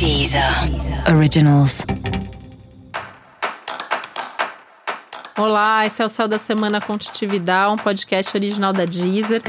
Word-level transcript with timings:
Deezer 0.00 0.42
Originals. 1.14 1.84
Olá, 5.36 5.84
esse 5.84 6.00
é 6.00 6.06
o 6.06 6.08
Céu 6.08 6.26
da 6.26 6.38
Semana 6.38 6.80
Contitividade, 6.80 7.74
um 7.74 7.76
podcast 7.76 8.34
original 8.34 8.72
da 8.72 8.86
Deezer. 8.86 9.42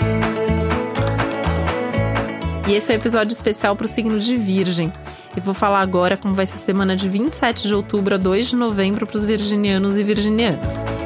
E 2.67 2.73
esse 2.73 2.91
é 2.91 2.95
o 2.95 2.97
um 2.97 2.99
episódio 2.99 3.33
especial 3.33 3.77
para 3.77 3.85
o 3.85 3.87
signo 3.87 4.19
de 4.19 4.35
Virgem. 4.35 4.91
E 5.37 5.39
vou 5.39 5.53
falar 5.53 5.79
agora 5.79 6.17
como 6.17 6.33
vai 6.33 6.45
ser 6.45 6.55
a 6.55 6.57
semana 6.57 6.97
de 6.97 7.07
27 7.07 7.69
de 7.69 7.73
outubro 7.73 8.15
a 8.15 8.17
2 8.17 8.49
de 8.49 8.57
novembro 8.57 9.07
para 9.07 9.15
os 9.15 9.23
virginianos 9.23 9.97
e 9.97 10.03
virginianas. 10.03 11.00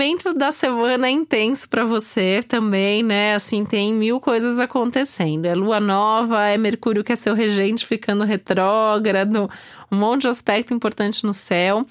O 0.00 0.02
movimento 0.02 0.32
da 0.32 0.50
semana 0.50 1.08
é 1.08 1.10
intenso 1.10 1.68
para 1.68 1.84
você 1.84 2.42
também, 2.42 3.02
né? 3.02 3.34
Assim, 3.34 3.66
tem 3.66 3.92
mil 3.92 4.18
coisas 4.18 4.58
acontecendo. 4.58 5.44
É 5.44 5.54
lua 5.54 5.78
nova, 5.78 6.42
é 6.46 6.56
Mercúrio 6.56 7.04
que 7.04 7.12
é 7.12 7.16
seu 7.16 7.34
regente 7.34 7.86
ficando 7.86 8.24
retrógrado, 8.24 9.50
um 9.92 9.96
monte 9.96 10.22
de 10.22 10.28
aspecto 10.28 10.72
importante 10.72 11.22
no 11.26 11.34
céu. 11.34 11.84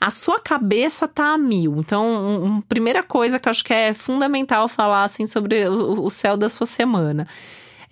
A 0.00 0.10
sua 0.10 0.40
cabeça 0.40 1.06
tá 1.06 1.34
a 1.34 1.36
mil. 1.36 1.76
Então, 1.76 2.06
um, 2.06 2.44
um, 2.44 2.60
primeira 2.62 3.02
coisa 3.02 3.38
que 3.38 3.46
eu 3.46 3.50
acho 3.50 3.64
que 3.64 3.74
é 3.74 3.92
fundamental 3.92 4.66
falar 4.66 5.04
assim 5.04 5.26
sobre 5.26 5.68
o, 5.68 6.06
o 6.06 6.08
céu 6.08 6.38
da 6.38 6.48
sua 6.48 6.66
semana 6.66 7.28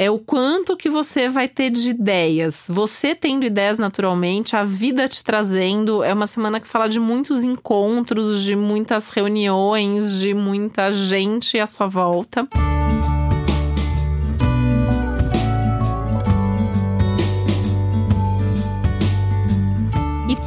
é 0.01 0.11
o 0.11 0.19
quanto 0.19 0.79
que 0.79 0.89
você 0.89 1.29
vai 1.29 1.47
ter 1.47 1.69
de 1.69 1.91
ideias. 1.91 2.65
Você 2.71 3.15
tendo 3.15 3.45
ideias 3.45 3.79
naturalmente, 3.79 4.57
a 4.57 4.65
vida 4.65 5.07
te 5.07 5.23
trazendo. 5.23 6.03
É 6.03 6.15
uma 6.15 6.27
semana 6.27 6.59
que 6.59 6.67
fala 6.67 6.89
de 6.89 6.99
muitos 6.99 7.45
encontros, 7.45 8.43
de 8.43 8.57
muitas 8.57 9.11
reuniões, 9.11 10.19
de 10.19 10.33
muita 10.33 10.91
gente 10.91 11.59
à 11.59 11.67
sua 11.67 11.87
volta. 11.87 12.49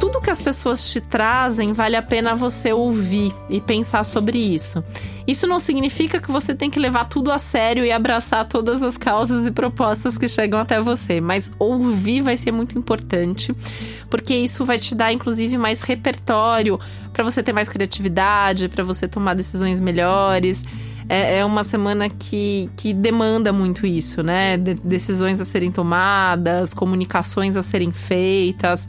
Tudo 0.00 0.20
que 0.20 0.30
as 0.30 0.42
pessoas 0.42 0.90
te 0.90 1.00
trazem 1.00 1.72
vale 1.72 1.96
a 1.96 2.02
pena 2.02 2.34
você 2.34 2.72
ouvir 2.72 3.32
e 3.48 3.60
pensar 3.60 4.04
sobre 4.04 4.38
isso. 4.38 4.82
Isso 5.26 5.46
não 5.46 5.58
significa 5.58 6.20
que 6.20 6.30
você 6.30 6.54
tem 6.54 6.70
que 6.70 6.78
levar 6.78 7.06
tudo 7.06 7.32
a 7.32 7.38
sério 7.38 7.84
e 7.84 7.90
abraçar 7.90 8.44
todas 8.44 8.82
as 8.82 8.98
causas 8.98 9.46
e 9.46 9.50
propostas 9.50 10.18
que 10.18 10.28
chegam 10.28 10.60
até 10.60 10.80
você, 10.80 11.20
mas 11.20 11.50
ouvir 11.58 12.20
vai 12.20 12.36
ser 12.36 12.52
muito 12.52 12.78
importante, 12.78 13.54
porque 14.10 14.34
isso 14.34 14.64
vai 14.64 14.78
te 14.78 14.94
dar 14.94 15.12
inclusive 15.12 15.56
mais 15.56 15.80
repertório 15.80 16.78
para 17.12 17.24
você 17.24 17.42
ter 17.42 17.52
mais 17.52 17.68
criatividade, 17.68 18.68
para 18.68 18.84
você 18.84 19.08
tomar 19.08 19.34
decisões 19.34 19.80
melhores. 19.80 20.62
É, 21.08 21.38
é, 21.38 21.44
uma 21.44 21.64
semana 21.64 22.08
que, 22.08 22.70
que 22.76 22.94
demanda 22.94 23.52
muito 23.52 23.86
isso, 23.86 24.22
né? 24.22 24.56
De 24.56 24.74
decisões 24.74 25.38
a 25.38 25.44
serem 25.44 25.70
tomadas, 25.70 26.72
comunicações 26.72 27.56
a 27.56 27.62
serem 27.62 27.92
feitas. 27.92 28.88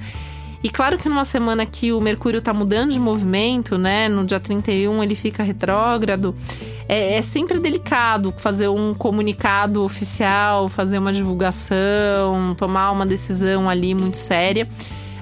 E 0.64 0.70
claro 0.70 0.98
que 0.98 1.08
numa 1.08 1.26
semana 1.26 1.66
que 1.66 1.92
o 1.94 2.02
Mercúrio 2.02 2.40
está 2.40 2.54
mudando 2.54 2.92
de 2.92 3.00
movimento, 3.00 3.78
né? 3.78 4.10
No 4.10 4.26
dia 4.26 4.40
31 4.40 5.04
ele 5.04 5.16
fica 5.16 5.44
retrógrado. 5.44 6.36
É, 6.88 7.16
é, 7.18 7.22
sempre 7.22 7.60
delicado 7.60 8.34
fazer 8.38 8.68
um 8.68 8.94
comunicado 8.94 9.84
oficial, 9.84 10.68
fazer 10.70 10.98
uma 10.98 11.12
divulgação, 11.14 12.56
tomar 12.58 12.92
uma 12.92 13.06
decisão 13.06 13.70
ali 13.70 13.94
muito 13.94 14.18
séria. 14.18 14.68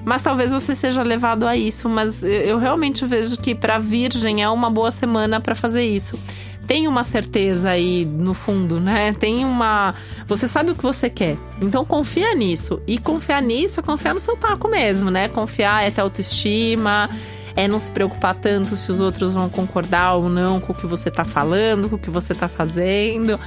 Mas 0.04 0.20
talvez 0.20 0.52
você 0.52 0.74
seja 0.74 1.02
levado 1.02 1.46
a 1.46 1.56
isso. 1.56 1.88
Mas 1.88 2.22
eu 2.22 2.58
realmente 2.58 3.04
vejo 3.06 3.36
que 3.38 3.54
para 3.54 3.78
Virgem 3.78 4.42
é 4.42 4.48
uma 4.48 4.70
boa 4.70 4.90
semana 4.90 5.40
para 5.40 5.54
fazer 5.54 5.84
isso 5.84 6.18
tem 6.66 6.88
uma 6.88 7.04
certeza 7.04 7.70
aí 7.70 8.04
no 8.04 8.34
fundo, 8.34 8.80
né? 8.80 9.12
Tem 9.12 9.44
uma. 9.44 9.94
Você 10.26 10.48
sabe 10.48 10.70
o 10.70 10.74
que 10.74 10.82
você 10.82 11.10
quer. 11.10 11.36
Então 11.60 11.84
confia 11.84 12.34
nisso. 12.34 12.80
E 12.86 12.98
confiar 12.98 13.42
nisso 13.42 13.80
é 13.80 13.82
confiar 13.82 14.14
no 14.14 14.20
seu 14.20 14.36
taco 14.36 14.68
mesmo, 14.68 15.10
né? 15.10 15.28
Confiar 15.28 15.86
é 15.86 15.90
ter 15.90 16.00
autoestima. 16.00 17.10
É 17.56 17.68
não 17.68 17.78
se 17.78 17.90
preocupar 17.92 18.34
tanto 18.34 18.74
se 18.74 18.90
os 18.90 19.00
outros 19.00 19.34
vão 19.34 19.48
concordar 19.48 20.14
ou 20.14 20.28
não 20.28 20.58
com 20.58 20.72
o 20.72 20.74
que 20.74 20.86
você 20.86 21.08
tá 21.08 21.24
falando, 21.24 21.88
com 21.88 21.96
o 21.96 21.98
que 21.98 22.10
você 22.10 22.34
tá 22.34 22.48
fazendo. 22.48 23.38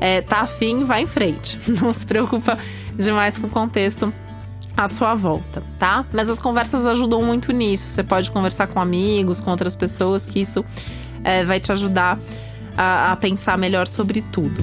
É, 0.00 0.20
tá 0.20 0.40
afim, 0.40 0.84
vai 0.84 1.02
em 1.02 1.06
frente. 1.06 1.58
Não 1.80 1.90
se 1.90 2.06
preocupa 2.06 2.58
demais 2.96 3.38
com 3.38 3.46
o 3.46 3.50
contexto 3.50 4.12
à 4.76 4.86
sua 4.88 5.14
volta, 5.14 5.62
tá? 5.78 6.04
Mas 6.12 6.28
as 6.28 6.38
conversas 6.38 6.84
ajudam 6.84 7.22
muito 7.22 7.50
nisso. 7.50 7.90
Você 7.90 8.02
pode 8.02 8.30
conversar 8.30 8.66
com 8.66 8.78
amigos, 8.78 9.40
com 9.40 9.50
outras 9.50 9.74
pessoas, 9.74 10.26
que 10.26 10.38
isso 10.38 10.62
é, 11.24 11.44
vai 11.44 11.58
te 11.58 11.72
ajudar 11.72 12.18
a, 12.76 13.12
a 13.12 13.16
pensar 13.16 13.56
melhor 13.56 13.86
sobre 13.86 14.20
tudo. 14.20 14.62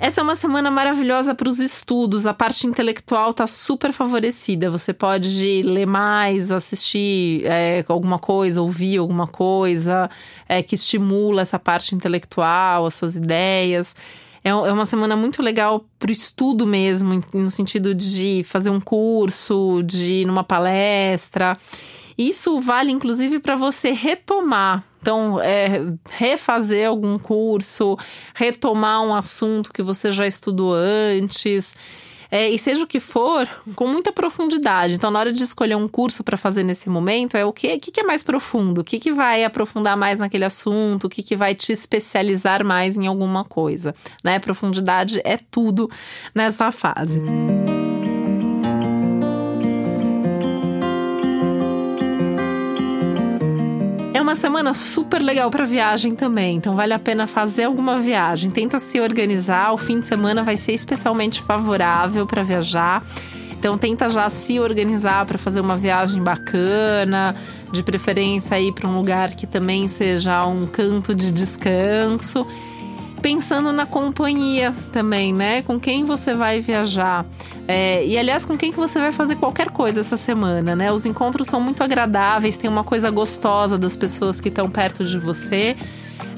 Essa 0.00 0.20
é 0.20 0.24
uma 0.24 0.36
semana 0.36 0.70
maravilhosa 0.70 1.34
para 1.34 1.48
os 1.48 1.58
estudos. 1.58 2.24
A 2.24 2.32
parte 2.32 2.66
intelectual 2.66 3.30
está 3.30 3.46
super 3.46 3.92
favorecida. 3.92 4.70
Você 4.70 4.92
pode 4.92 5.62
ler 5.62 5.86
mais, 5.86 6.52
assistir 6.52 7.44
é, 7.44 7.84
alguma 7.88 8.18
coisa, 8.18 8.62
ouvir 8.62 8.98
alguma 8.98 9.26
coisa 9.26 10.08
é, 10.48 10.62
que 10.62 10.76
estimula 10.76 11.42
essa 11.42 11.58
parte 11.58 11.94
intelectual, 11.94 12.86
as 12.86 12.94
suas 12.94 13.16
ideias. 13.16 13.94
É, 14.42 14.50
é 14.50 14.52
uma 14.52 14.84
semana 14.84 15.16
muito 15.16 15.42
legal 15.42 15.84
para 15.98 16.08
o 16.08 16.12
estudo 16.12 16.66
mesmo, 16.66 17.20
no 17.32 17.50
sentido 17.50 17.94
de 17.94 18.42
fazer 18.44 18.70
um 18.70 18.80
curso, 18.80 19.82
de 19.84 20.22
ir 20.22 20.24
numa 20.26 20.44
palestra. 20.44 21.54
Isso 22.16 22.58
vale 22.60 22.90
inclusive 22.90 23.38
para 23.38 23.54
você 23.54 23.92
retomar. 23.92 24.82
Então, 25.00 25.40
é, 25.40 25.80
refazer 26.10 26.88
algum 26.88 27.18
curso, 27.18 27.96
retomar 28.34 29.00
um 29.02 29.14
assunto 29.14 29.72
que 29.72 29.82
você 29.82 30.10
já 30.10 30.26
estudou 30.26 30.74
antes. 30.74 31.76
É, 32.30 32.48
e 32.48 32.58
seja 32.58 32.84
o 32.84 32.86
que 32.86 33.00
for, 33.00 33.48
com 33.74 33.86
muita 33.86 34.12
profundidade. 34.12 34.94
Então, 34.94 35.10
na 35.10 35.18
hora 35.18 35.32
de 35.32 35.42
escolher 35.42 35.76
um 35.76 35.88
curso 35.88 36.22
para 36.22 36.36
fazer 36.36 36.62
nesse 36.62 36.90
momento, 36.90 37.36
é 37.36 37.44
o 37.44 37.52
que, 37.52 37.72
o 37.74 37.80
que 37.80 38.00
é 38.00 38.04
mais 38.04 38.22
profundo? 38.22 38.82
O 38.82 38.84
que, 38.84 38.98
que 38.98 39.12
vai 39.12 39.44
aprofundar 39.44 39.96
mais 39.96 40.18
naquele 40.18 40.44
assunto? 40.44 41.06
O 41.06 41.08
que, 41.08 41.22
que 41.22 41.36
vai 41.36 41.54
te 41.54 41.72
especializar 41.72 42.64
mais 42.64 42.96
em 42.96 43.06
alguma 43.06 43.44
coisa? 43.44 43.94
Né? 44.22 44.38
Profundidade 44.38 45.20
é 45.24 45.38
tudo 45.50 45.90
nessa 46.34 46.70
fase. 46.70 47.20
Música 47.20 47.87
uma 54.22 54.34
semana 54.34 54.72
super 54.74 55.22
legal 55.22 55.50
para 55.50 55.64
viagem 55.64 56.14
também, 56.14 56.56
então 56.56 56.74
vale 56.74 56.92
a 56.92 56.98
pena 56.98 57.26
fazer 57.26 57.64
alguma 57.64 57.98
viagem. 57.98 58.50
Tenta 58.50 58.78
se 58.78 59.00
organizar, 59.00 59.72
o 59.72 59.76
fim 59.76 60.00
de 60.00 60.06
semana 60.06 60.42
vai 60.42 60.56
ser 60.56 60.72
especialmente 60.72 61.42
favorável 61.42 62.26
para 62.26 62.42
viajar. 62.42 63.02
Então 63.58 63.76
tenta 63.76 64.08
já 64.08 64.28
se 64.30 64.60
organizar 64.60 65.26
para 65.26 65.36
fazer 65.36 65.60
uma 65.60 65.76
viagem 65.76 66.22
bacana, 66.22 67.34
de 67.72 67.82
preferência 67.82 68.58
ir 68.60 68.72
para 68.72 68.88
um 68.88 68.96
lugar 68.96 69.34
que 69.34 69.46
também 69.46 69.88
seja 69.88 70.46
um 70.46 70.66
canto 70.66 71.14
de 71.14 71.32
descanso 71.32 72.46
pensando 73.18 73.72
na 73.72 73.86
companhia 73.86 74.74
também, 74.92 75.32
né? 75.32 75.62
Com 75.62 75.78
quem 75.78 76.04
você 76.04 76.34
vai 76.34 76.60
viajar. 76.60 77.24
É, 77.66 78.04
e 78.04 78.16
aliás, 78.16 78.44
com 78.44 78.56
quem 78.56 78.70
que 78.70 78.78
você 78.78 78.98
vai 78.98 79.12
fazer 79.12 79.36
qualquer 79.36 79.70
coisa 79.70 80.00
essa 80.00 80.16
semana, 80.16 80.74
né? 80.74 80.92
Os 80.92 81.04
encontros 81.04 81.46
são 81.48 81.60
muito 81.60 81.82
agradáveis, 81.82 82.56
tem 82.56 82.68
uma 82.68 82.84
coisa 82.84 83.10
gostosa 83.10 83.76
das 83.76 83.96
pessoas 83.96 84.40
que 84.40 84.48
estão 84.48 84.70
perto 84.70 85.04
de 85.04 85.18
você. 85.18 85.76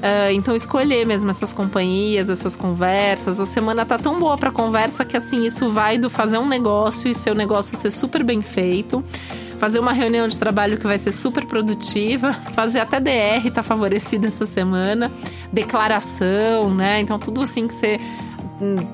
Uh, 0.01 0.31
então 0.31 0.55
escolher 0.55 1.05
mesmo 1.05 1.29
essas 1.29 1.53
companhias, 1.53 2.29
essas 2.29 2.55
conversas. 2.55 3.39
A 3.39 3.45
semana 3.45 3.85
tá 3.85 3.97
tão 3.99 4.19
boa 4.19 4.35
para 4.35 4.51
conversa 4.51 5.05
que 5.05 5.15
assim 5.15 5.45
isso 5.45 5.69
vai 5.69 5.97
do 5.97 6.09
fazer 6.09 6.39
um 6.39 6.47
negócio 6.47 7.09
e 7.09 7.13
seu 7.13 7.35
negócio 7.35 7.77
ser 7.77 7.91
super 7.91 8.23
bem 8.23 8.41
feito 8.41 9.03
fazer 9.61 9.77
uma 9.77 9.93
reunião 9.93 10.27
de 10.27 10.39
trabalho 10.39 10.79
que 10.79 10.87
vai 10.87 10.97
ser 10.97 11.11
super 11.11 11.45
produtiva, 11.45 12.33
fazer 12.33 12.79
até 12.79 12.99
DR 12.99 13.47
tá 13.53 13.61
favorecida 13.61 14.27
essa 14.27 14.43
semana, 14.43 15.11
declaração, 15.51 16.73
né? 16.73 16.99
Então 17.01 17.19
tudo 17.19 17.41
assim 17.41 17.67
que 17.67 17.73
você 17.73 17.99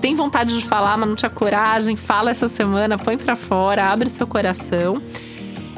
tem 0.01 0.15
vontade 0.15 0.57
de 0.57 0.65
falar, 0.65 0.97
mas 0.97 1.09
não 1.09 1.15
tinha 1.15 1.29
coragem, 1.29 1.95
fala 1.95 2.31
essa 2.31 2.47
semana, 2.47 2.97
põe 2.97 3.17
para 3.17 3.35
fora, 3.35 3.91
abre 3.91 4.09
seu 4.09 4.25
coração. 4.25 5.01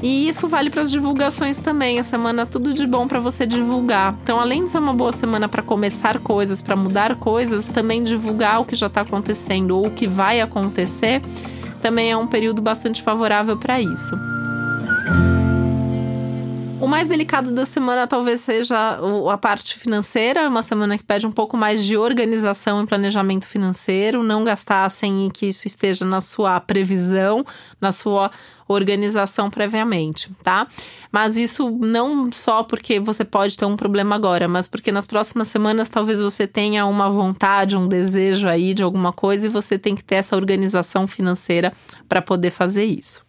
E 0.01 0.29
isso 0.29 0.47
vale 0.47 0.69
para 0.69 0.81
as 0.81 0.91
divulgações 0.91 1.59
também. 1.59 1.99
A 1.99 2.03
semana 2.03 2.45
tudo 2.45 2.73
de 2.73 2.87
bom 2.87 3.07
para 3.07 3.19
você 3.19 3.45
divulgar. 3.45 4.15
Então, 4.23 4.39
além 4.39 4.63
de 4.63 4.71
ser 4.71 4.77
uma 4.77 4.93
boa 4.93 5.11
semana 5.11 5.49
para 5.49 5.61
começar 5.61 6.19
coisas, 6.19 6.61
para 6.61 6.75
mudar 6.75 7.15
coisas, 7.15 7.67
também 7.67 8.03
divulgar 8.03 8.61
o 8.61 8.65
que 8.65 8.75
já 8.75 8.87
está 8.87 9.01
acontecendo 9.01 9.71
ou 9.71 9.87
o 9.87 9.91
que 9.91 10.07
vai 10.07 10.39
acontecer, 10.39 11.21
também 11.81 12.11
é 12.11 12.15
um 12.15 12.27
período 12.27 12.61
bastante 12.61 13.03
favorável 13.03 13.57
para 13.57 13.81
isso. 13.81 14.17
Mais 16.89 17.07
delicado 17.07 17.51
da 17.51 17.65
semana 17.65 18.07
talvez 18.07 18.41
seja 18.41 18.99
a 19.31 19.37
parte 19.37 19.77
financeira, 19.77 20.49
uma 20.49 20.61
semana 20.61 20.97
que 20.97 21.03
pede 21.03 21.27
um 21.27 21.31
pouco 21.31 21.55
mais 21.55 21.85
de 21.85 21.95
organização 21.95 22.83
e 22.83 22.87
planejamento 22.87 23.47
financeiro, 23.47 24.23
não 24.23 24.43
gastar 24.43 24.89
sem 24.89 25.29
que 25.29 25.47
isso 25.47 25.67
esteja 25.67 26.03
na 26.03 26.19
sua 26.19 26.59
previsão, 26.59 27.45
na 27.79 27.91
sua 27.91 28.31
organização 28.67 29.49
previamente, 29.49 30.31
tá? 30.43 30.67
Mas 31.11 31.37
isso 31.37 31.69
não 31.71 32.31
só 32.31 32.63
porque 32.63 32.99
você 32.99 33.25
pode 33.25 33.57
ter 33.57 33.65
um 33.65 33.75
problema 33.75 34.15
agora, 34.15 34.47
mas 34.47 34.67
porque 34.67 34.91
nas 34.91 35.07
próximas 35.07 35.47
semanas 35.47 35.89
talvez 35.89 36.21
você 36.21 36.45
tenha 36.45 36.85
uma 36.85 37.09
vontade, 37.09 37.75
um 37.77 37.87
desejo 37.87 38.47
aí 38.47 38.73
de 38.73 38.83
alguma 38.83 39.11
coisa 39.11 39.47
e 39.47 39.49
você 39.49 39.77
tem 39.77 39.95
que 39.95 40.03
ter 40.03 40.15
essa 40.15 40.35
organização 40.35 41.07
financeira 41.07 41.73
para 42.07 42.21
poder 42.21 42.51
fazer 42.51 42.85
isso. 42.85 43.28